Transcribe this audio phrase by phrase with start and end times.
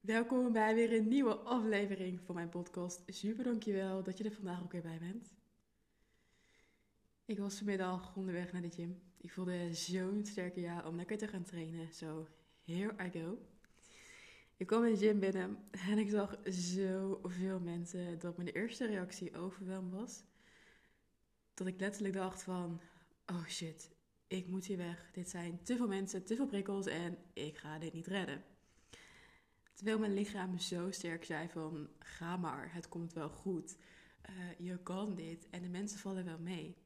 [0.00, 3.02] Welkom bij weer een nieuwe aflevering van mijn podcast.
[3.06, 5.34] Super dankjewel dat je er vandaag ook weer bij bent.
[7.24, 9.02] Ik was vanmiddag onderweg naar de gym.
[9.20, 11.92] Ik voelde zo'n sterke ja om lekker te gaan trainen.
[11.92, 12.26] Zo,
[12.64, 13.38] here I go.
[14.56, 19.36] Ik kwam in de gym binnen en ik zag zoveel mensen dat mijn eerste reactie
[19.36, 20.22] overweldigd was.
[21.54, 22.80] Dat ik letterlijk dacht van,
[23.26, 23.90] oh shit,
[24.26, 25.10] ik moet hier weg.
[25.12, 28.44] Dit zijn te veel mensen, te veel prikkels en ik ga dit niet redden.
[29.80, 33.76] Terwijl mijn lichaam zo sterk zei van, ga maar, het komt wel goed.
[34.30, 36.76] Uh, je kan dit en de mensen vallen wel mee.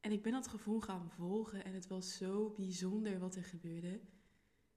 [0.00, 3.88] En ik ben dat gevoel gaan volgen en het was zo bijzonder wat er gebeurde.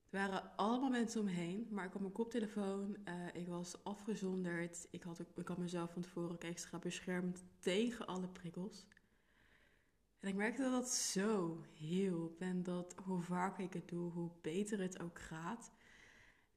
[0.10, 4.88] Er waren allemaal mensen omheen, maar ik had mijn koptelefoon, uh, ik was afgezonderd.
[4.92, 8.86] Ik had, ik had mezelf van tevoren ook extra beschermd tegen alle prikkels.
[10.20, 14.32] En ik merkte dat dat zo hielp en dat hoe vaker ik het doe, hoe
[14.42, 15.72] beter het ook gaat.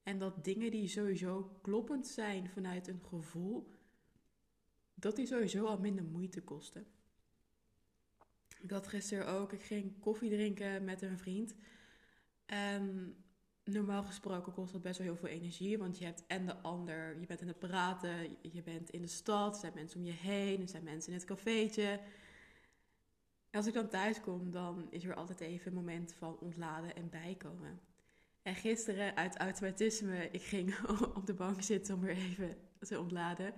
[0.09, 3.75] En dat dingen die sowieso kloppend zijn vanuit een gevoel,
[4.95, 6.87] dat die sowieso al minder moeite kosten.
[8.61, 11.55] Ik had gisteren ook, ik ging koffie drinken met een vriend.
[12.47, 13.15] En
[13.65, 17.21] normaal gesproken kost dat best wel heel veel energie, want je hebt en de ander,
[17.21, 20.13] je bent aan het praten, je bent in de stad, er zijn mensen om je
[20.13, 22.01] heen, er zijn mensen in het cafeetje.
[23.51, 27.11] Als ik dan thuis kom, dan is er altijd even een moment van ontladen en
[27.11, 27.81] bijkomen.
[28.43, 30.75] En gisteren uit automatisme, ik ging
[31.17, 33.55] op de bank zitten om weer even te ontladen.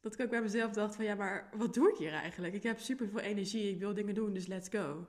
[0.00, 2.54] Dat ik ook bij mezelf dacht van ja, maar wat doe ik hier eigenlijk?
[2.54, 5.06] Ik heb super veel energie, ik wil dingen doen, dus let's go.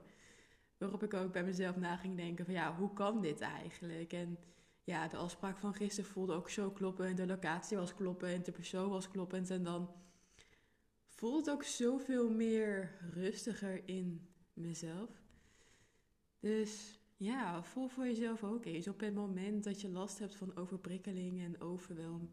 [0.78, 4.12] Waarop ik ook bij mezelf na ging denken van ja, hoe kan dit eigenlijk?
[4.12, 4.38] En
[4.84, 7.16] ja, de afspraak van gisteren voelde ook zo kloppend.
[7.16, 9.50] De locatie was kloppend, de persoon was kloppend.
[9.50, 9.90] En dan
[11.08, 15.10] voelt het ook zoveel meer rustiger in mezelf.
[16.40, 18.88] Dus ja, voel voor jezelf ook eens.
[18.88, 22.30] Op het moment dat je last hebt van overprikkeling en overwelm,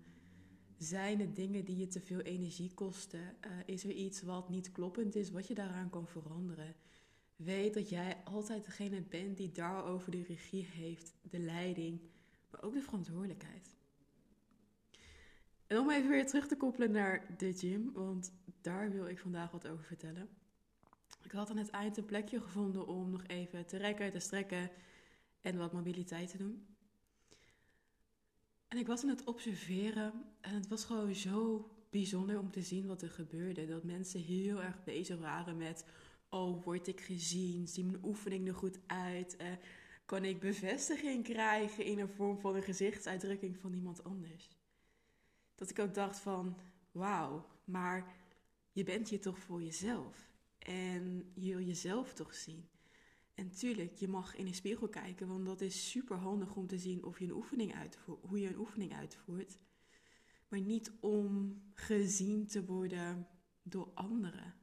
[0.78, 3.20] zijn er dingen die je te veel energie kosten?
[3.20, 6.76] Uh, is er iets wat niet kloppend is, wat je daaraan kan veranderen?
[7.36, 12.02] Weet dat jij altijd degene bent die daarover de regie heeft, de leiding,
[12.52, 13.76] maar ook de verantwoordelijkheid.
[15.68, 19.52] En om even weer terug te koppelen naar de gym, want daar wil ik vandaag
[19.52, 20.30] wat over vertellen.
[21.24, 24.72] Ik had aan het eind een plekje gevonden om nog even te rekken, te strekken
[25.42, 26.68] en wat mobiliteit te doen.
[28.68, 32.88] En ik was aan het observeren en het was gewoon zo bijzonder om te zien
[32.88, 33.66] wat er gebeurde.
[33.66, 35.86] Dat mensen heel erg bezig waren met,
[36.30, 37.68] oh, word ik gezien?
[37.68, 39.36] Zie mijn oefening er goed uit?
[39.42, 39.48] Uh,
[40.06, 44.50] kan ik bevestiging krijgen in een vorm van een gezichtsuitdrukking van iemand anders?
[45.56, 46.58] Dat ik ook dacht van,
[46.92, 48.16] wauw, maar
[48.72, 50.33] je bent hier toch voor jezelf.
[50.64, 52.68] En je wil jezelf toch zien.
[53.34, 56.78] En tuurlijk, je mag in de spiegel kijken, want dat is super handig om te
[56.78, 59.58] zien of je een oefening uitvoert, hoe je een oefening uitvoert.
[60.48, 63.28] Maar niet om gezien te worden
[63.64, 64.54] door anderen.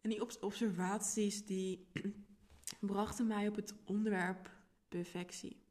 [0.00, 1.86] En die observaties die
[2.80, 4.50] brachten mij op het onderwerp
[4.88, 5.62] perfectie.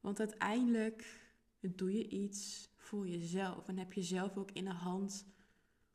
[0.00, 5.26] Want uiteindelijk doe je iets voor jezelf en heb je zelf ook in de hand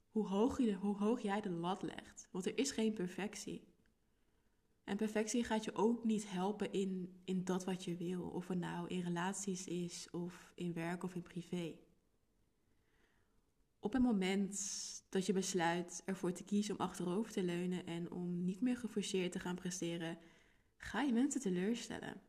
[0.10, 2.28] hoe hoog, je, hoe hoog jij de lat legt.
[2.32, 3.68] Want er is geen perfectie.
[4.84, 8.22] En perfectie gaat je ook niet helpen in, in dat wat je wil.
[8.22, 11.76] Of het nou in relaties is, of in werk of in privé.
[13.80, 14.60] Op het moment
[15.10, 19.32] dat je besluit ervoor te kiezen om achterover te leunen en om niet meer geforceerd
[19.32, 20.18] te gaan presteren,
[20.78, 22.22] ga je mensen teleurstellen.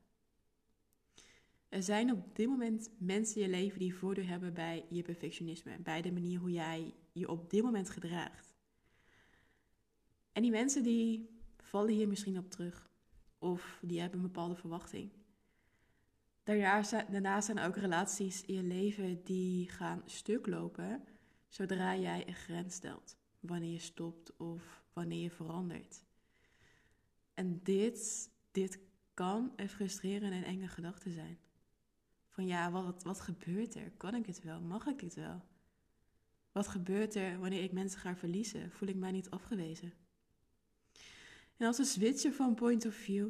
[1.71, 5.79] Er zijn op dit moment mensen in je leven die voordeel hebben bij je perfectionisme,
[5.79, 8.55] bij de manier hoe jij je op dit moment gedraagt.
[10.33, 12.91] En die mensen die vallen hier misschien op terug,
[13.39, 15.13] of die hebben een bepaalde verwachting.
[16.43, 21.05] Daarnaast zijn er ook relaties in je leven die gaan stuk lopen
[21.49, 26.05] zodra jij een grens stelt, wanneer je stopt of wanneer je verandert.
[27.35, 28.79] En dit, dit
[29.15, 31.39] kan een frustrerende en enge gedachte zijn.
[32.31, 33.91] Van ja, wat, wat gebeurt er?
[33.97, 34.61] Kan ik het wel?
[34.61, 35.43] Mag ik dit wel?
[36.53, 38.71] Wat gebeurt er wanneer ik mensen ga verliezen?
[38.71, 39.93] Voel ik mij niet afgewezen?
[41.57, 43.29] En als we switchen van point of view,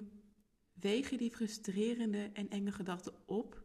[0.72, 3.64] weeg je die frustrerende en enge gedachten op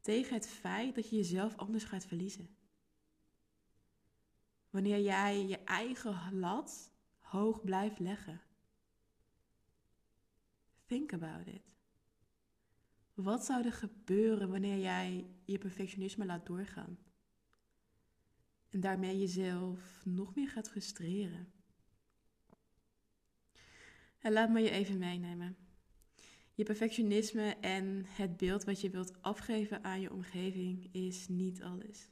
[0.00, 2.56] tegen het feit dat je jezelf anders gaat verliezen.
[4.70, 8.40] Wanneer jij je eigen lat hoog blijft leggen.
[10.86, 11.73] Think about it.
[13.14, 16.98] Wat zou er gebeuren wanneer jij je perfectionisme laat doorgaan?
[18.70, 21.52] En daarmee jezelf nog meer gaat frustreren.
[24.18, 25.56] En laat me je even meenemen.
[26.54, 32.08] Je perfectionisme en het beeld wat je wilt afgeven aan je omgeving is niet alles.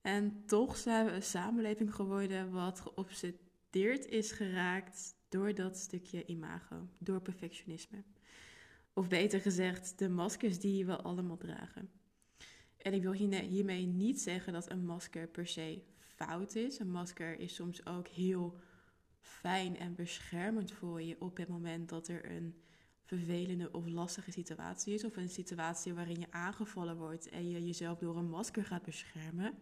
[0.00, 6.88] En toch zijn we een samenleving geworden wat geobsedeerd is geraakt door dat stukje imago,
[6.98, 8.04] door perfectionisme.
[9.00, 11.90] Of beter gezegd, de maskers die we allemaal dragen.
[12.76, 16.78] En ik wil hiermee niet zeggen dat een masker per se fout is.
[16.78, 18.60] Een masker is soms ook heel
[19.20, 22.54] fijn en beschermend voor je op het moment dat er een
[23.04, 25.04] vervelende of lastige situatie is.
[25.04, 29.58] Of een situatie waarin je aangevallen wordt en je jezelf door een masker gaat beschermen.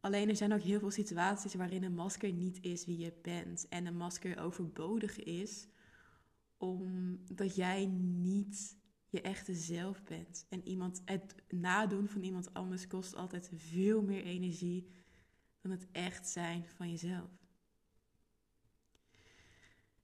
[0.00, 3.68] Alleen er zijn ook heel veel situaties waarin een masker niet is wie je bent.
[3.68, 5.68] En een masker overbodig is
[6.60, 8.78] omdat jij niet
[9.08, 10.46] je echte zelf bent.
[10.48, 14.90] En iemand, het nadoen van iemand anders kost altijd veel meer energie
[15.60, 17.30] dan het echt zijn van jezelf.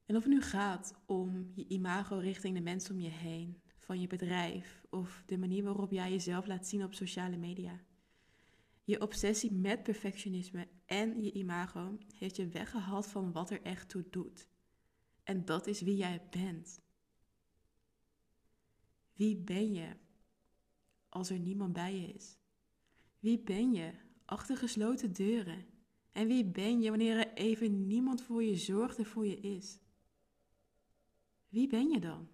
[0.06, 4.00] En of het nu gaat om je imago richting de mensen om je heen, van
[4.00, 7.80] je bedrijf of de manier waarop jij jezelf laat zien op sociale media.
[8.84, 14.04] Je obsessie met perfectionisme en je imago heeft je weggehaald van wat er echt toe
[14.10, 14.48] doet.
[15.26, 16.80] En dat is wie jij bent.
[19.12, 19.96] Wie ben je
[21.08, 22.38] als er niemand bij je is?
[23.18, 23.92] Wie ben je
[24.24, 25.64] achter gesloten deuren?
[26.12, 29.78] En wie ben je wanneer er even niemand voor je zorgt en voor je is?
[31.48, 32.28] Wie ben je dan?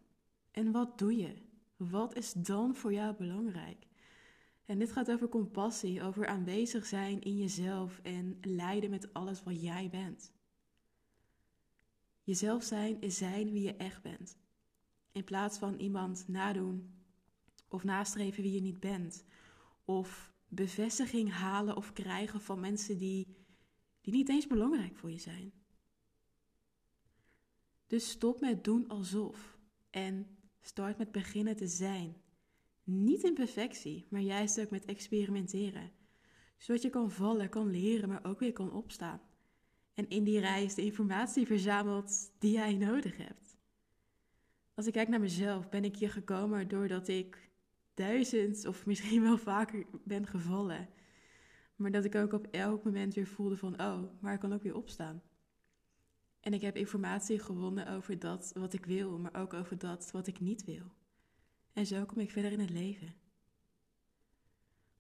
[0.51, 1.35] En wat doe je?
[1.77, 3.87] Wat is dan voor jou belangrijk?
[4.65, 9.63] En dit gaat over compassie, over aanwezig zijn in jezelf en lijden met alles wat
[9.63, 10.33] jij bent.
[12.23, 14.39] Jezelf zijn is zijn wie je echt bent.
[15.13, 16.95] In plaats van iemand nadoen
[17.69, 19.25] of nastreven wie je niet bent.
[19.85, 23.37] Of bevestiging halen of krijgen van mensen die,
[24.01, 25.53] die niet eens belangrijk voor je zijn.
[27.87, 29.59] Dus stop met doen alsof
[29.91, 32.17] en start met beginnen te zijn.
[32.85, 35.91] Niet in perfectie, maar juist ook met experimenteren.
[36.59, 39.21] Zodat je kan vallen, kan leren, maar ook weer kan opstaan.
[39.95, 43.57] En in die reis de informatie verzamelt die jij nodig hebt.
[44.75, 47.51] Als ik kijk naar mezelf, ben ik hier gekomen doordat ik
[47.95, 50.89] duizend of misschien wel vaker ben gevallen.
[51.77, 54.63] Maar dat ik ook op elk moment weer voelde van, oh, maar ik kan ook
[54.63, 55.23] weer opstaan.
[56.41, 60.27] En ik heb informatie gewonnen over dat wat ik wil, maar ook over dat wat
[60.27, 60.93] ik niet wil.
[61.73, 63.15] En zo kom ik verder in het leven.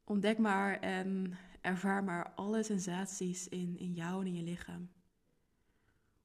[0.05, 1.33] Ontdek maar en
[1.63, 4.91] ervaar maar alle sensaties in, in jou en in je lichaam.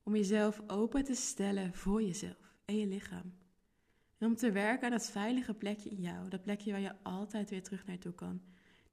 [0.03, 3.33] Om jezelf open te stellen voor jezelf en je lichaam.
[4.17, 6.29] En om te werken aan dat veilige plekje in jou.
[6.29, 8.41] Dat plekje waar je altijd weer terug naartoe kan.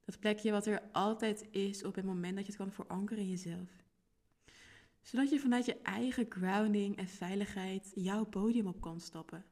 [0.05, 3.29] Dat plekje wat er altijd is op het moment dat je het kan verankeren in
[3.29, 3.69] jezelf.
[5.01, 9.45] Zodat je vanuit je eigen grounding en veiligheid jouw podium op kan stappen.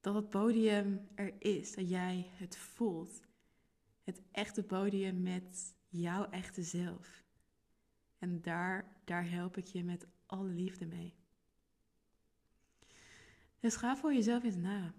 [0.00, 3.20] Dat het podium er is, dat jij het voelt.
[4.04, 7.24] Het echte podium met jouw echte zelf.
[8.18, 11.14] En daar, daar help ik je met alle liefde mee.
[13.60, 14.94] Dus ga voor jezelf eens na.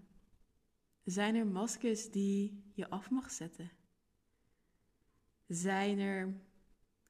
[1.04, 3.70] Zijn er maskers die je af mag zetten?
[5.46, 6.40] Zijn er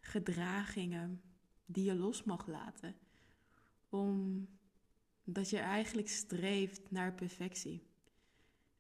[0.00, 1.23] gedragingen
[1.67, 2.97] die je los mag laten?
[3.88, 7.88] Omdat je eigenlijk streeft naar perfectie.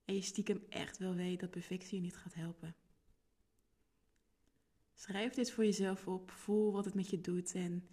[0.04, 2.74] En je stiekem echt wel weet dat perfectie je niet gaat helpen.
[5.00, 7.88] Schrijf dit voor jezelf op, voel wat het met je doet en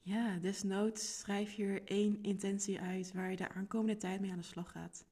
[0.00, 4.38] ja, desnoods schrijf je er één intentie uit waar je de aankomende tijd mee aan
[4.38, 5.06] de slag gaat.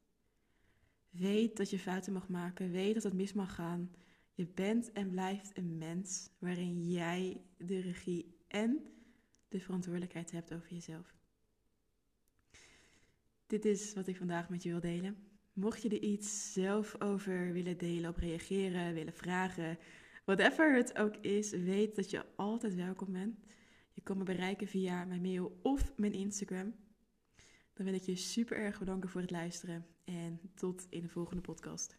[1.11, 3.90] Weet dat je fouten mag maken, weet dat het mis mag gaan.
[4.32, 8.78] Je bent en blijft een mens waarin jij de regie en
[9.49, 11.14] de verantwoordelijkheid hebt over jezelf.
[13.47, 15.16] Dit is wat ik vandaag met je wil delen.
[15.52, 19.78] Mocht je er iets zelf over willen delen, op reageren, willen vragen,
[20.28, 23.38] whatever het ook is, weet dat je altijd welkom bent.
[23.92, 26.75] Je kan me bereiken via mijn mail of mijn Instagram.
[27.73, 31.42] Dan wil ik je super erg bedanken voor het luisteren en tot in de volgende
[31.42, 31.99] podcast.